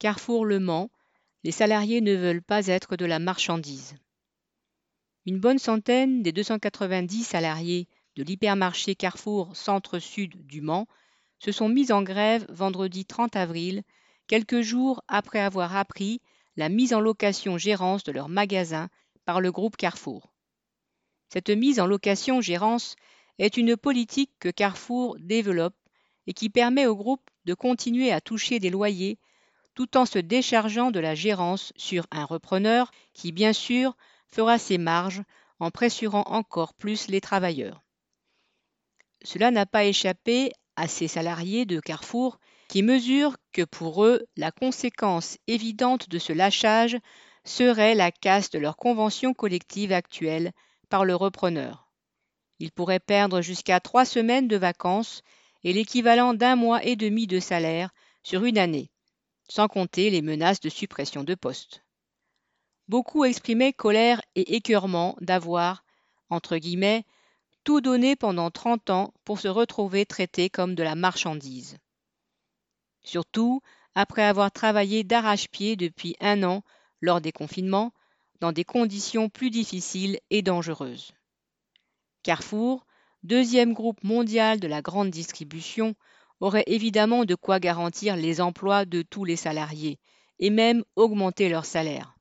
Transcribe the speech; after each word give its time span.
Carrefour 0.00 0.46
Le 0.46 0.60
Mans, 0.60 0.90
les 1.44 1.52
salariés 1.52 2.00
ne 2.00 2.14
veulent 2.14 2.42
pas 2.42 2.68
être 2.68 2.96
de 2.96 3.04
la 3.04 3.18
marchandise. 3.18 3.96
Une 5.26 5.38
bonne 5.38 5.58
centaine 5.58 6.22
des 6.22 6.32
290 6.32 7.22
salariés 7.22 7.86
de 8.16 8.22
l'hypermarché 8.22 8.94
Carrefour 8.94 9.54
Centre-Sud 9.54 10.46
du 10.46 10.62
Mans 10.62 10.86
se 11.38 11.52
sont 11.52 11.68
mis 11.68 11.92
en 11.92 12.02
grève 12.02 12.46
vendredi 12.48 13.04
30 13.04 13.36
avril, 13.36 13.82
quelques 14.26 14.62
jours 14.62 15.02
après 15.06 15.40
avoir 15.40 15.76
appris 15.76 16.22
la 16.56 16.70
mise 16.70 16.94
en 16.94 17.00
location-gérance 17.00 18.02
de 18.02 18.12
leur 18.12 18.30
magasin 18.30 18.88
par 19.26 19.42
le 19.42 19.52
groupe 19.52 19.76
Carrefour. 19.76 20.32
Cette 21.28 21.50
mise 21.50 21.78
en 21.78 21.84
location-gérance 21.84 22.96
est 23.38 23.58
une 23.58 23.76
politique 23.76 24.32
que 24.40 24.48
Carrefour 24.48 25.18
développe 25.20 25.76
et 26.26 26.32
qui 26.32 26.48
permet 26.48 26.86
au 26.86 26.96
groupe 26.96 27.28
de 27.44 27.52
continuer 27.52 28.12
à 28.12 28.22
toucher 28.22 28.60
des 28.60 28.70
loyers 28.70 29.18
tout 29.80 29.96
en 29.96 30.04
se 30.04 30.18
déchargeant 30.18 30.90
de 30.90 31.00
la 31.00 31.14
gérance 31.14 31.72
sur 31.74 32.06
un 32.10 32.26
repreneur 32.26 32.90
qui, 33.14 33.32
bien 33.32 33.54
sûr, 33.54 33.96
fera 34.26 34.58
ses 34.58 34.76
marges 34.76 35.22
en 35.58 35.70
pressurant 35.70 36.24
encore 36.26 36.74
plus 36.74 37.08
les 37.08 37.22
travailleurs. 37.22 37.82
Cela 39.24 39.50
n'a 39.50 39.64
pas 39.64 39.86
échappé 39.86 40.52
à 40.76 40.86
ces 40.86 41.08
salariés 41.08 41.64
de 41.64 41.80
Carrefour 41.80 42.38
qui 42.68 42.82
mesurent 42.82 43.38
que 43.52 43.62
pour 43.62 44.04
eux, 44.04 44.26
la 44.36 44.50
conséquence 44.50 45.38
évidente 45.46 46.10
de 46.10 46.18
ce 46.18 46.34
lâchage 46.34 46.98
serait 47.44 47.94
la 47.94 48.12
casse 48.12 48.50
de 48.50 48.58
leur 48.58 48.76
convention 48.76 49.32
collective 49.32 49.92
actuelle 49.92 50.52
par 50.90 51.06
le 51.06 51.14
repreneur. 51.14 51.90
Ils 52.58 52.70
pourraient 52.70 53.00
perdre 53.00 53.40
jusqu'à 53.40 53.80
trois 53.80 54.04
semaines 54.04 54.46
de 54.46 54.58
vacances 54.58 55.22
et 55.64 55.72
l'équivalent 55.72 56.34
d'un 56.34 56.54
mois 56.54 56.84
et 56.84 56.96
demi 56.96 57.26
de 57.26 57.40
salaire 57.40 57.94
sur 58.22 58.44
une 58.44 58.58
année, 58.58 58.90
sans 59.50 59.68
compter 59.68 60.10
les 60.10 60.22
menaces 60.22 60.60
de 60.60 60.68
suppression 60.68 61.24
de 61.24 61.34
postes. 61.34 61.82
Beaucoup 62.88 63.24
exprimaient 63.24 63.72
colère 63.72 64.22
et 64.36 64.54
écœurement 64.56 65.16
d'avoir, 65.20 65.84
entre 66.28 66.56
guillemets, 66.56 67.04
tout 67.64 67.80
donné 67.80 68.16
pendant 68.16 68.50
30 68.50 68.90
ans 68.90 69.12
pour 69.24 69.40
se 69.40 69.48
retrouver 69.48 70.06
traité 70.06 70.48
comme 70.48 70.74
de 70.74 70.82
la 70.82 70.94
marchandise. 70.94 71.78
Surtout 73.02 73.60
après 73.94 74.22
avoir 74.22 74.52
travaillé 74.52 75.02
d'arrache-pied 75.02 75.76
depuis 75.76 76.16
un 76.20 76.42
an 76.44 76.62
lors 77.00 77.20
des 77.20 77.32
confinements, 77.32 77.92
dans 78.40 78.52
des 78.52 78.64
conditions 78.64 79.28
plus 79.28 79.50
difficiles 79.50 80.20
et 80.30 80.42
dangereuses. 80.42 81.12
Carrefour, 82.22 82.86
deuxième 83.24 83.72
groupe 83.72 84.04
mondial 84.04 84.60
de 84.60 84.68
la 84.68 84.80
grande 84.80 85.10
distribution, 85.10 85.94
aurait 86.40 86.64
évidemment 86.66 87.24
de 87.24 87.34
quoi 87.34 87.60
garantir 87.60 88.16
les 88.16 88.40
emplois 88.40 88.84
de 88.84 89.02
tous 89.02 89.24
les 89.24 89.36
salariés 89.36 89.98
et 90.38 90.50
même 90.50 90.84
augmenter 90.96 91.48
leur 91.48 91.64
salaire. 91.64 92.16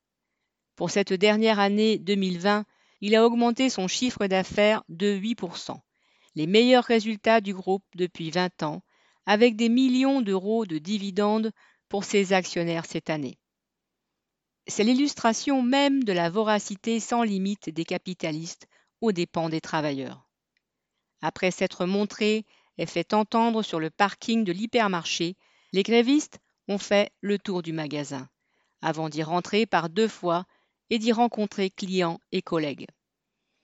Pour 0.75 0.91
cette 0.91 1.13
dernière 1.13 1.59
année 1.59 1.97
2020, 1.97 2.65
il 3.01 3.15
a 3.15 3.25
augmenté 3.25 3.69
son 3.69 3.87
chiffre 3.87 4.27
d'affaires 4.27 4.83
de 4.89 5.17
8%, 5.17 5.79
les 6.35 6.47
meilleurs 6.47 6.83
résultats 6.83 7.41
du 7.41 7.53
groupe 7.53 7.85
depuis 7.95 8.29
20 8.29 8.63
ans, 8.63 8.81
avec 9.25 9.55
des 9.55 9.69
millions 9.69 10.21
d'euros 10.21 10.65
de 10.65 10.77
dividendes 10.77 11.51
pour 11.87 12.03
ses 12.03 12.33
actionnaires 12.33 12.85
cette 12.85 13.09
année. 13.09 13.39
C'est 14.67 14.83
l'illustration 14.83 15.61
même 15.61 16.03
de 16.03 16.13
la 16.13 16.29
voracité 16.29 16.99
sans 16.99 17.23
limite 17.23 17.69
des 17.69 17.85
capitalistes 17.85 18.67
aux 19.01 19.11
dépens 19.11 19.49
des 19.49 19.61
travailleurs. 19.61 20.29
Après 21.21 21.51
s'être 21.51 21.85
montrés 21.85 22.45
fait 22.85 23.13
entendre 23.13 23.63
sur 23.63 23.79
le 23.79 23.89
parking 23.89 24.43
de 24.43 24.51
l'hypermarché, 24.51 25.35
les 25.73 25.83
grévistes 25.83 26.39
ont 26.67 26.77
fait 26.77 27.11
le 27.21 27.37
tour 27.37 27.61
du 27.61 27.73
magasin, 27.73 28.29
avant 28.81 29.09
d'y 29.09 29.23
rentrer 29.23 29.65
par 29.65 29.89
deux 29.89 30.07
fois 30.07 30.45
et 30.89 30.99
d'y 30.99 31.11
rencontrer 31.11 31.69
clients 31.69 32.19
et 32.31 32.41
collègues. 32.41 32.87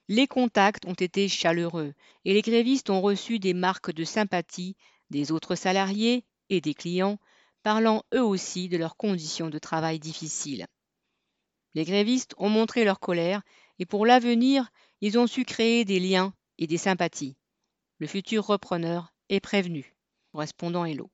Les 0.08 0.26
contacts 0.26 0.84
ont 0.86 0.94
été 0.94 1.28
chaleureux 1.28 1.94
et 2.24 2.34
les 2.34 2.42
grévistes 2.42 2.90
ont 2.90 3.00
reçu 3.00 3.38
des 3.38 3.54
marques 3.54 3.90
de 3.90 4.04
sympathie 4.04 4.76
des 5.10 5.32
autres 5.32 5.54
salariés 5.54 6.24
et 6.48 6.60
des 6.60 6.74
clients, 6.74 7.18
parlant 7.62 8.04
eux 8.14 8.22
aussi 8.22 8.68
de 8.68 8.76
leurs 8.76 8.96
conditions 8.96 9.50
de 9.50 9.58
travail 9.58 9.98
difficiles. 9.98 10.66
Les 11.74 11.84
grévistes 11.84 12.34
ont 12.38 12.48
montré 12.48 12.84
leur 12.84 13.00
colère 13.00 13.42
et 13.78 13.86
pour 13.86 14.06
l'avenir, 14.06 14.70
ils 15.00 15.18
ont 15.18 15.26
su 15.26 15.44
créer 15.44 15.84
des 15.84 16.00
liens 16.00 16.32
et 16.58 16.66
des 16.66 16.78
sympathies. 16.78 17.36
Le 17.98 18.06
futur 18.06 18.46
repreneur 18.46 19.12
est 19.28 19.40
prévenu. 19.40 19.94
Correspondant 20.32 20.84
Hello. 20.86 21.04